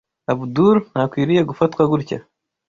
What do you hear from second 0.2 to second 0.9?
Abdul